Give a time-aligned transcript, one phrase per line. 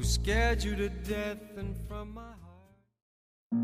[0.00, 3.62] SCHEDULE TO DEATH AND FROM MY HEART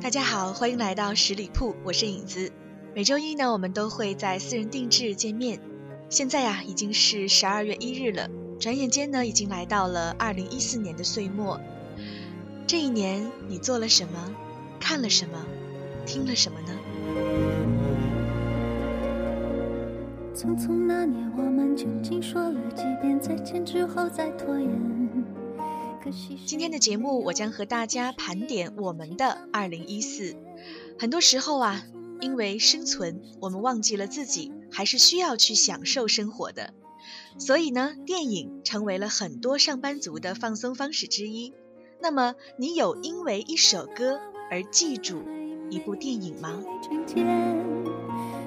[0.00, 2.52] 大家好，欢迎来到十里铺，我是影子。
[2.94, 5.58] 每周一呢，我们都会在私人定制见面。
[6.08, 11.60] 现在呀，已经是十二月一日了，转眼间呢，已经来到了二零一四年的岁末。
[12.66, 14.32] 这一年，你做了什么？
[14.78, 15.44] 看了什么？
[16.06, 16.68] 听了什么呢？
[20.38, 24.70] 匆匆那年，我们究竟说了几遍再见之后再拖延？
[26.46, 30.36] 今天的节目，我将和大家盘点我们的二零一四。
[30.96, 31.82] 很多时候啊。
[32.20, 36.74] 因为生存，我们忘记了自己还是需要去享受生活的，
[37.38, 41.52] 所以呢，电影成为了很多上班族的放松方式之一。
[42.02, 44.18] 那么，你有因为一首歌
[44.50, 45.22] 而记住
[45.70, 46.62] 一部电影吗？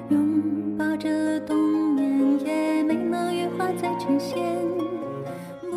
[0.08, 1.56] 拥抱着冬
[1.94, 4.36] 眠，也没能羽化再成仙。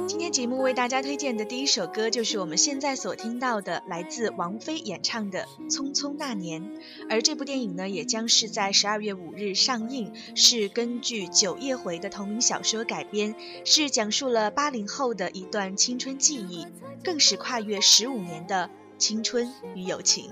[0.07, 6.63] 今天节目为大家推荐的第一首歌，就是我们现在所听到的，来自王菲演唱的《匆匆那年》。
[7.09, 13.35] 而这部电影呢，也将是在十二月五日上映，是根据九夜回的同名小说改编，
[13.65, 16.65] 是讲述了八零后的一段青春记忆，
[17.03, 20.31] 更是跨越十五年的青春与友情。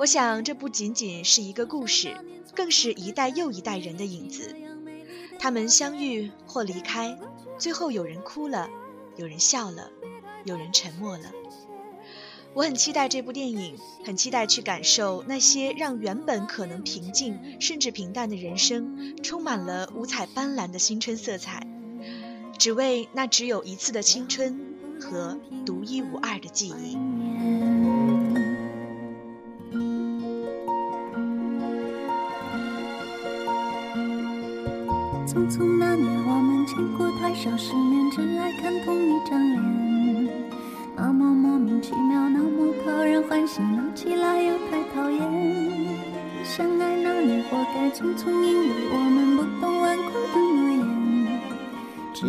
[0.00, 2.16] 我想，这不仅仅是一个故事，
[2.54, 4.56] 更是一代又一代人的影子。
[5.38, 7.18] 他们相遇或离开，
[7.58, 8.70] 最后有人哭了。
[9.18, 9.90] 有人笑了，
[10.44, 11.24] 有人沉默了。
[12.54, 21.66] 我很期待这部电影，很期待去感受那些让原本可能平静甚至平淡的人生，充满了五彩斑斓的新春色彩，
[22.56, 24.58] 只为那只有一次的青春
[24.98, 27.99] 和独一无二的记忆。
[35.40, 40.28] 匆匆那年，我们见过太少世面，只爱看同一张脸。
[40.94, 45.18] 那么莫名其妙，那么讨人欢喜，闹起来又太讨厌。
[46.44, 51.40] 相爱那年，活该匆匆，因为我们不懂顽固的诺言，
[52.12, 52.26] 只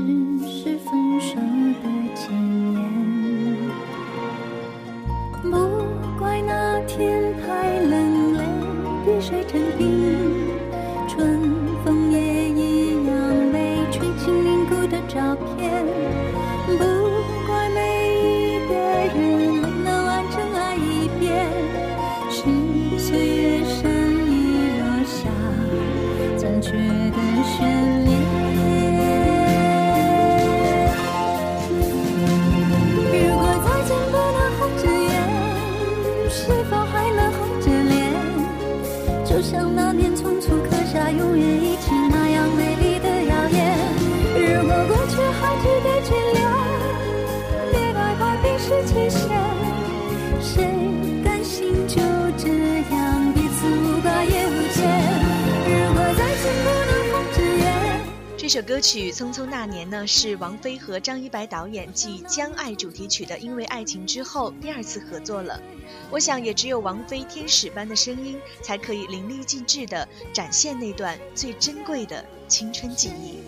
[58.82, 65.62] 曲《匆匆那年》呢，是王菲和张一白导演继《将爱》主题曲的《因为爱情》之后第二次合作了。
[66.10, 73.40] 我想，也只有王菲天使般的声音，才可以淋漓尽致地展现那段最珍贵的青春记忆。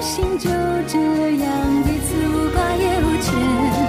[0.00, 0.48] 心就
[0.88, 0.98] 这
[1.36, 3.79] 样彼此无挂也无牵，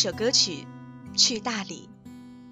[0.00, 0.66] 首歌曲
[1.18, 1.90] 《去大理》，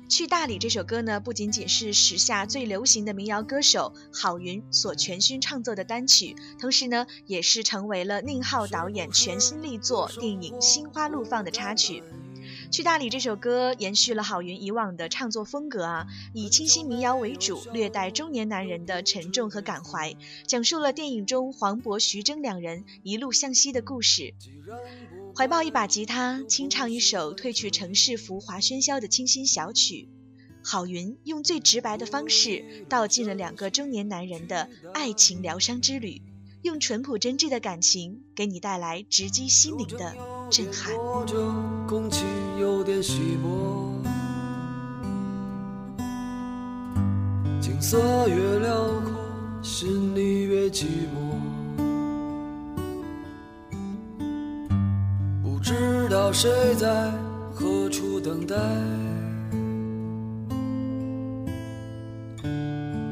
[0.11, 12.03] 《去大理》这首歌呢，不仅仅是时下最流行的民谣歌手郝云所全新创作的单曲，同时呢，也是成为了宁浩导演全新力作电影《心花怒放》的插曲。
[12.71, 20.15] 去大理这首歌延续了郝云以往的唱作风格啊，以清新民谣为主，略带中年男人的沉重和感怀，
[20.47, 24.35] 讲述了电影中黄渤、徐峥两人一路向西的故事。
[25.37, 30.09] 怀抱一把吉他，清唱一首褪去城市浮华喧嚣的清新小曲。
[30.65, 36.21] 郝云用最直白的方式道尽了两个中年男人的爱情疗伤之旅，
[36.63, 40.15] 用淳朴真挚的感情给你带来直击心灵的
[40.51, 40.95] 震撼。
[41.87, 42.25] 空气
[42.61, 44.03] 有点稀薄，
[47.61, 51.28] 景色越辽阔，心里越寂寞。
[56.29, 57.11] 道谁在
[57.55, 58.55] 何处等待。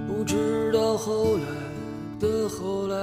[0.07, 1.47] 不知道后来
[2.21, 2.97] 的后来，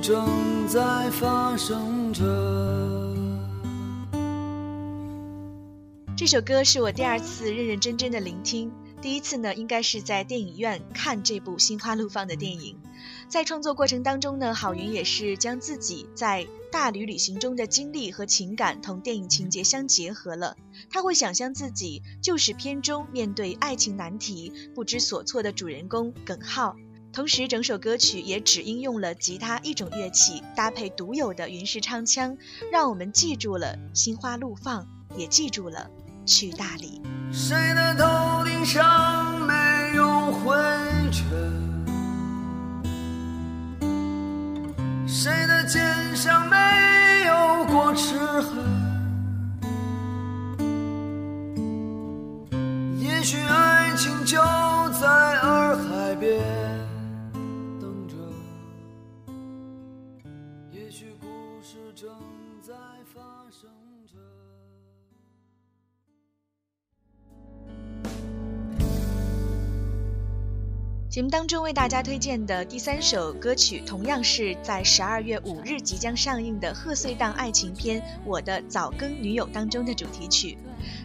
[0.00, 2.24] 正在发生着。
[6.16, 12.76] 这首歌是我第二次认认真真的聆听，第一次呢，应该是在电影院看这部《心花怒放》的电影。
[13.28, 20.56] 在创作过程当中呢，郝云也是将自己在大旅旅行中的经历和情感同电影情节相结合了。
[20.90, 26.76] 他会想象自己就是片中面对爱情难题不知所措的主人公耿浩。
[27.12, 32.36] 同时，整首歌曲也只应用了吉他一种乐器，搭配独有的云式唱腔，
[32.70, 34.86] 让我们记住了心花怒放，
[35.16, 35.90] 也记住了
[36.24, 37.02] 去大理。
[37.32, 39.52] 谁的头顶上没
[39.96, 40.56] 有灰
[41.10, 41.26] 尘？
[45.06, 46.56] 谁的肩上没
[47.26, 48.79] 有过齿痕？
[71.10, 80.56] 节目当中为大家推荐的第三首歌曲，同样是在十二月五日即将上映的贺岁档爱情片《我的早更女友》当中的主题曲。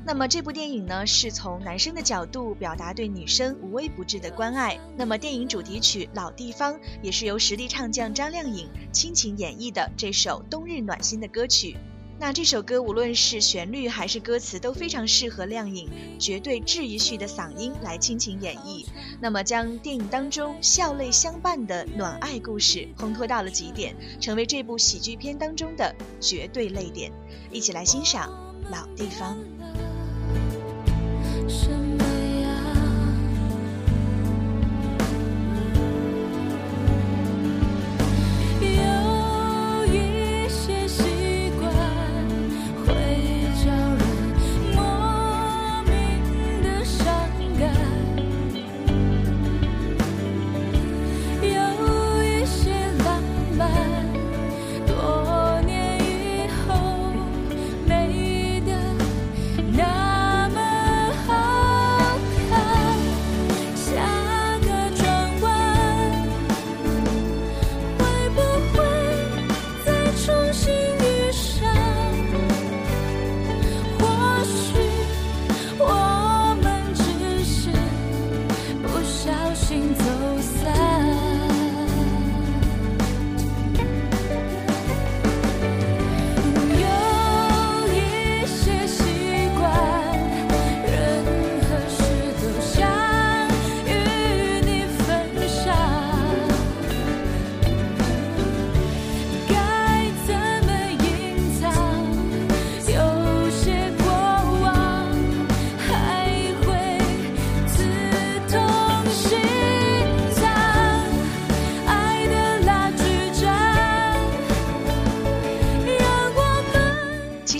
[0.06, 4.80] 那么这部电影呢，是从男生的角度表达对女生无微不至的关爱。
[4.96, 11.78] 那么电影主题曲《老地方》也是由实力唱将张靓颖倾情演绎的这首冬日暖心的歌曲。
[12.18, 18.86] 那这首歌无论是旋律还是歌词都非常适合亮颖绝对治愈系的嗓音来倾情演绎，
[19.20, 27.12] 那么将电影当中笑泪相伴的暖爱故事烘托到了极点，成为这部喜剧片当中的绝对泪点。
[27.52, 28.30] 一起来欣赏
[28.72, 29.38] 《老地方》。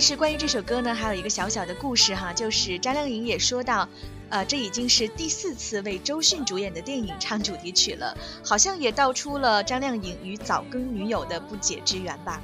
[0.06, 3.88] 是关于这首歌呢，还有一个小小的故事哈，就是张靓颖也说到，
[4.30, 12.40] 呃，这已经是第四次为周迅主演的电影唱主题曲了，好像也道出了张靓颖与早更女友的不解之缘吧，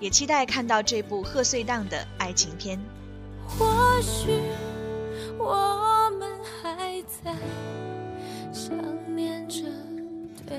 [0.00, 2.80] 也期待看到这部贺岁档的爱情片。
[3.46, 3.64] 或
[4.02, 4.40] 许
[5.38, 6.34] 我们。
[6.62, 7.34] 还在
[8.50, 8.74] 想
[9.14, 9.62] 念着
[10.46, 10.58] 对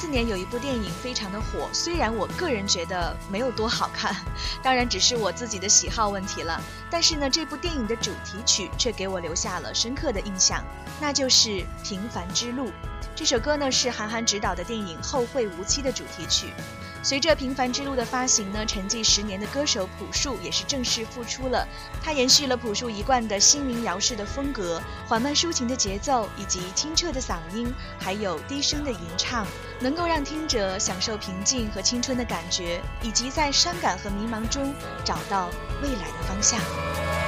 [0.00, 4.14] 四年有一部电影非常的火，虽然我个人觉得没有多好看，
[4.62, 6.62] 当然只是我自己的喜好问题了。
[6.88, 10.62] 但是呢，这部电影的主题曲却给我留下了深刻的印象，
[11.00, 11.48] 那就是
[11.82, 12.68] 《平凡之路》。
[13.16, 16.52] 这首歌呢是韩寒执导的电影《后会无期》的主题曲。
[17.02, 21.66] 随着《平凡之路》的发行呢，沉寂十年的歌手朴树也是正式复出了。
[22.02, 29.46] 他延续了朴树一贯的新民谣式的风格，缓慢抒情的节奏，以及清澈的嗓音，还有低声的吟唱，
[29.80, 34.74] 能够让听者享受平静和青春的感觉，以及在伤感和迷茫中
[35.04, 35.48] 找到
[35.82, 36.48] 未来的方向。
[36.48, 37.27] 向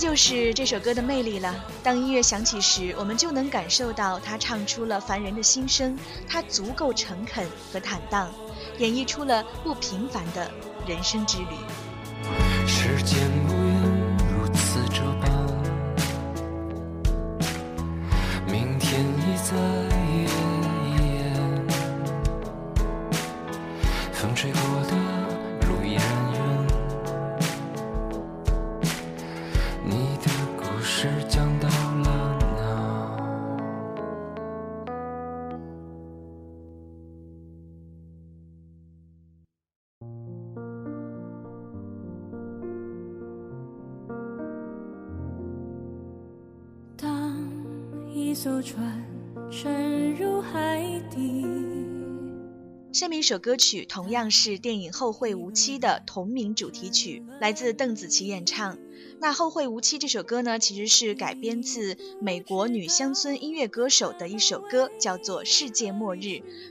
[0.00, 1.54] 就是这首歌的魅力了。
[1.82, 5.94] 当音乐响起时，我们就能感受到他唱出了凡人的心声，
[6.26, 8.32] 他足够诚恳和坦荡，
[8.78, 10.50] 演绎出了不平凡的
[10.86, 11.44] 人生之旅。
[12.66, 13.18] 时间
[53.20, 58.78] 一首歌曲同样是电影《后会无期》的同名主题曲，来自邓紫棋演唱。
[59.20, 66.18] 那《后会无期》这首歌呢，其实是改编自美国女乡村音乐歌手的一首歌，叫做《世界末日》。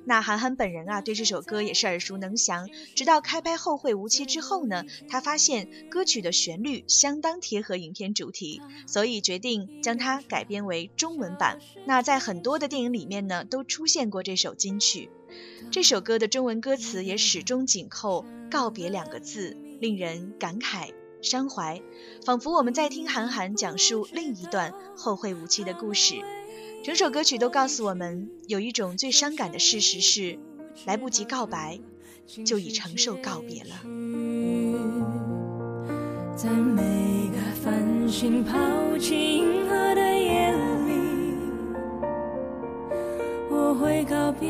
[0.05, 2.67] 那韩寒本人啊，对这首歌也是耳熟能详。
[2.95, 11.59] 直到开拍《后会无期》之后呢，他发现歌曲的旋律相当贴合影片主题，所以决定将它改编为中文版。
[11.85, 15.11] 那在很多的电影里面呢，都出现过这首金曲。
[15.71, 20.89] 这首歌的中文歌词也始终紧扣“告别”两个字，令人感慨。
[21.21, 21.81] 伤怀，
[22.23, 26.15] 仿佛我们在听韩寒讲述另一段后会无期的故事。
[26.81, 30.39] 整首歌曲都告诉我们，有一种最伤感的事实是，
[30.85, 31.81] 来不及告白，
[32.45, 33.81] 就已承受告别了。
[36.37, 36.81] 在每
[37.31, 41.35] 个繁星抛弃银河的夜里，
[43.51, 44.49] 我会告别，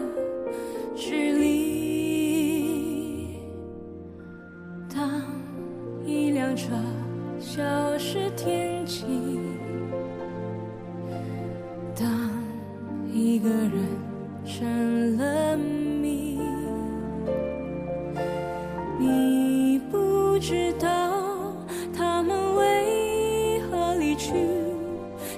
[24.21, 24.33] 去，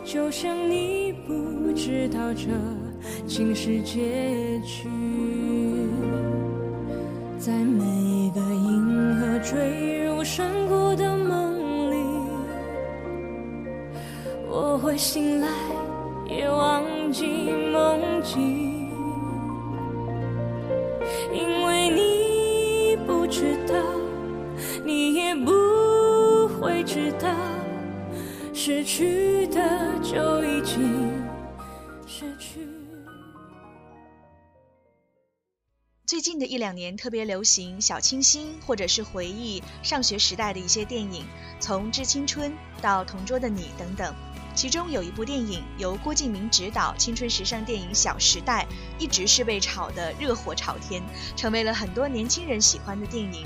[0.04, 2.50] 就像你不知道这
[3.26, 4.90] 竟是结局。
[7.40, 7.82] 在每
[8.36, 11.96] 个银河坠入山谷的梦里，
[14.50, 15.48] 我会醒来，
[16.30, 17.43] 也忘记
[36.24, 41.26] 近的一两年特别流行小清新，或者是回忆上学时代的一些电影，
[41.60, 42.50] 从《致青春》
[42.82, 44.16] 到《同桌的你》等等。
[44.56, 48.66] 其中有一部电影由郭敬明执导，青春时尚电影《小时代》
[49.04, 51.04] 一直是被炒得热火朝天，
[51.36, 53.46] 成为了很多年轻人喜欢的电影。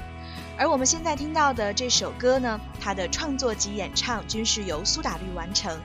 [0.59, 5.79] 而我们现在听到的这首歌呢，它的创作及演唱均是由苏打绿完成。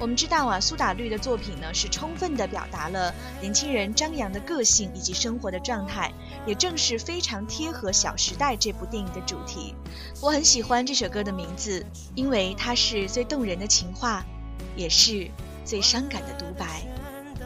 [0.00, 6.12] 我们知道啊，苏打绿的作品呢是充分地表达了年轻人张扬的个性以及生活的状态，
[6.46, 9.74] 也正是非常贴合《小时代》这部电影的主题。
[10.20, 11.84] 我很喜欢这首歌的名字，
[12.14, 14.24] 因为它是最动人的情话，
[14.76, 15.28] 也是
[15.64, 16.82] 最伤感的独白。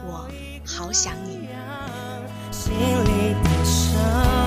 [0.07, 0.29] 我
[0.67, 1.49] 好想你。
[2.53, 4.40] 心里的伤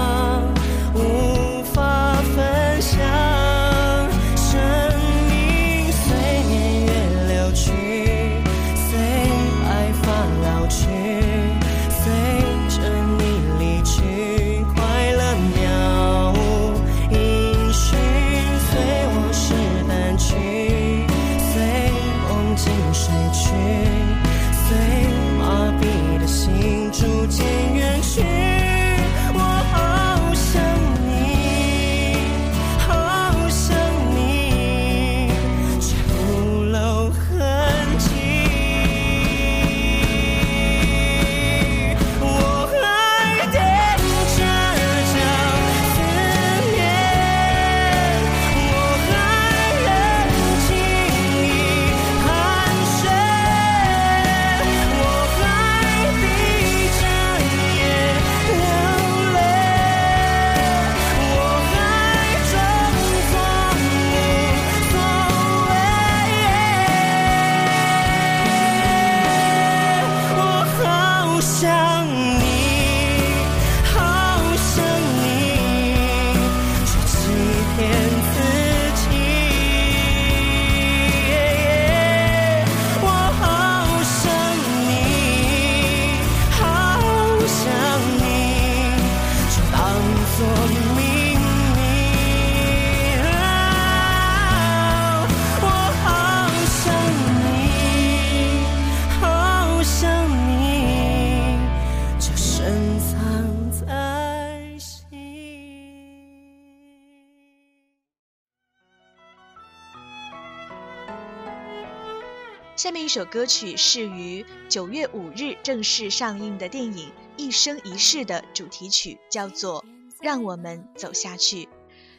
[112.83, 119.81] 下面一首歌曲是于九月五日正式上映的电影《一生一世》的主题曲，叫做
[120.19, 121.63] 《让我们走下去》。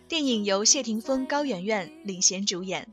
[0.09, 2.89] 电影由谢霆锋、高圆圆领衔主演。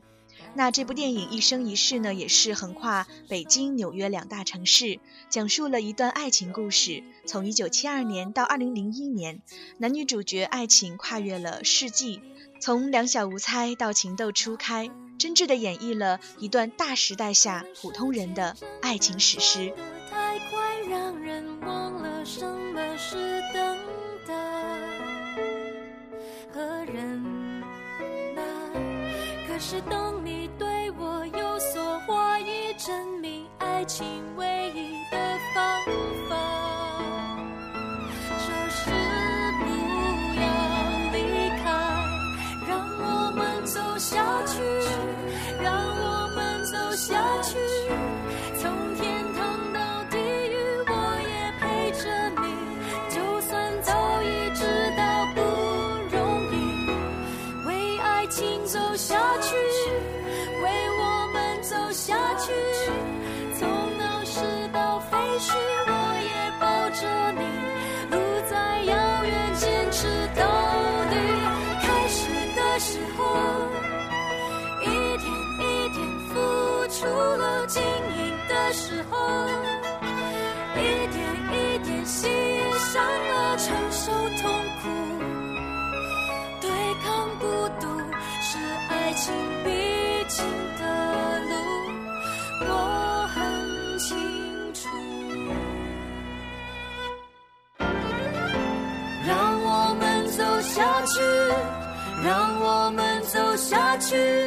[0.52, 9.40] 那这部电影《一生一世》呢，也是横跨北京、纽约两大城市，讲述了一段爱情故事，从1972年到2001年，
[9.78, 12.20] 男女主角爱情跨越了世纪，
[12.60, 14.90] 从两小无猜到情窦初开，
[15.22, 19.72] 真挚地演绎了一段大时代下普通人的爱情史诗。
[20.10, 23.78] 太快，让人忘了什么是等
[24.26, 24.34] 待
[26.52, 26.60] 和
[26.92, 27.22] 忍
[28.34, 28.42] 耐。
[29.46, 34.04] 可是当你对我有所怀疑，证明爱情
[89.24, 89.32] 情
[89.62, 89.70] 必
[90.26, 90.44] 经
[90.80, 90.82] 的
[91.48, 91.54] 路，
[92.66, 92.66] 我
[93.32, 93.38] 很
[94.00, 94.10] 清
[94.74, 94.80] 楚。
[99.24, 99.30] 让
[99.62, 101.20] 我们走下去，
[102.24, 104.44] 让我们走下去。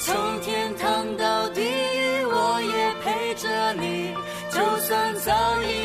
[0.00, 4.12] 从天堂到地狱，我也陪着你。
[4.50, 5.30] 就算早
[5.62, 5.79] 已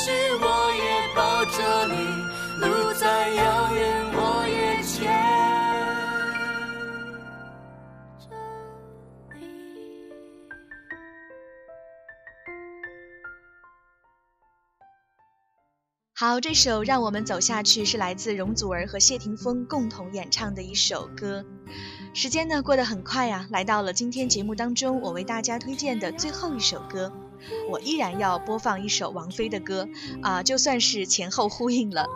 [0.00, 0.08] 到废墟，
[0.40, 1.94] 我也抱着你。
[2.60, 5.10] 路再遥远，我也牵。
[16.14, 21.44] 好，这首《让我们走下去》是来自容祖儿和谢霆锋共同演唱的一首歌。
[22.12, 27.10] 时间呢过得很快呀、来到了今天节目当中我为大家推荐的最后一首歌。
[27.70, 29.88] 我依然要播放一首王菲的歌
[30.22, 32.06] 啊、就算是前后呼应了。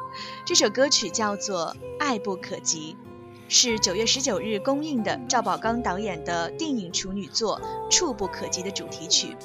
[0.45, 2.97] 这首歌曲叫做《爱不可及》，
[3.49, 7.61] 是九月十九日公映的赵宝刚导演的电影处女作
[7.91, 9.37] 《触不可及》的主题曲。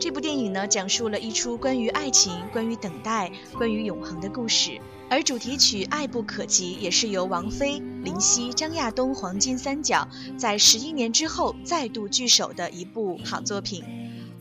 [0.00, 4.80] 这部电影呢，讲述了一出关于爱情、关于等待、关于永恒的故事。
[5.10, 13.82] 而主题曲《爱不可及》也是由王菲、林夕、张亚东黄金三角在十一年之后再度聚首的一部好作品。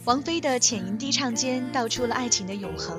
[0.08, 2.98] 王菲的浅吟低唱间道出了爱情的永恒，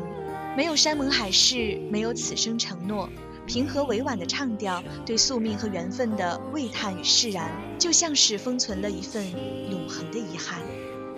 [0.55, 3.09] 没有山盟海誓，没有此生承诺，
[3.47, 9.25] 平和委婉的唱调对宿命和缘分的喟叹与释然，就像是封存了一份
[9.71, 10.61] 永恒的遗憾。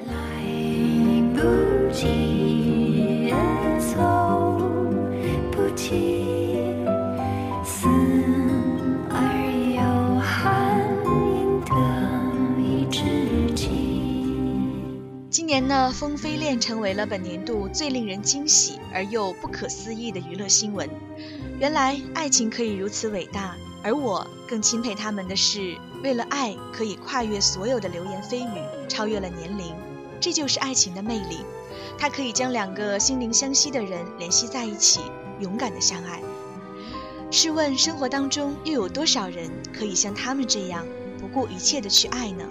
[0.07, 0.15] 来
[1.35, 2.07] 不及，
[3.25, 3.35] 也
[3.81, 4.61] 走
[5.51, 6.20] 不及，
[15.31, 20.91] 今年呢，风飞恋成为了本年度最令人惊喜而又不可思议的娱乐新闻。
[21.61, 29.73] 原来爱情可以如此伟大，而我更钦佩他们的是，为了爱可以跨越所有的流言蜚语，超越了年龄。
[30.21, 31.45] 这就是爱情的魅力，
[31.97, 35.01] 它可以将两个心灵相惜的人联系在一起，
[35.39, 36.21] 勇敢的相爱。
[37.31, 40.85] 试问生活当中又有多少人可以像他们这样
[41.21, 42.45] 不顾一切的去爱呢？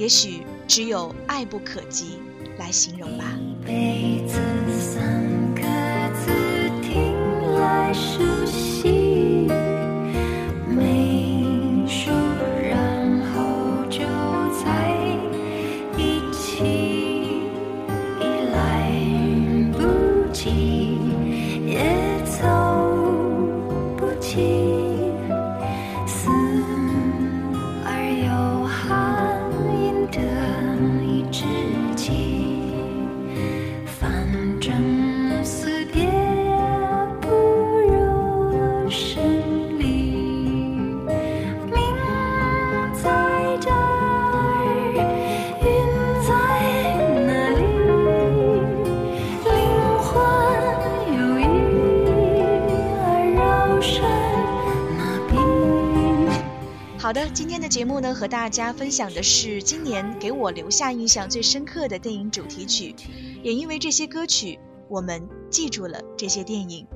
[0.00, 2.20] 也许只有爱不可及
[2.58, 3.38] 来形容吧。
[3.38, 4.38] 一辈子
[4.78, 5.60] 三个
[6.14, 6.32] 字
[6.80, 7.12] 听
[7.60, 8.69] 来熟悉，
[57.90, 62.94] 目呢，和大家分享的是今年给我留下印象最深刻的电影主题曲，
[63.42, 66.86] 也因为这些歌曲，我们记住了这些电影。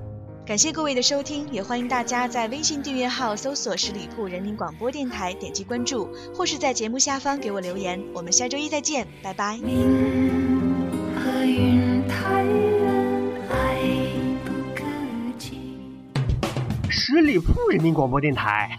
[0.46, 8.00] 感谢各位的收听，也欢迎大家在微信订阅号搜索“十里铺人民广播电台”，点击关注，或是在节目下方给我留言。
[8.14, 9.59] 我们下周一再见，拜拜。
[16.88, 18.78] 十里铺人民广播电台，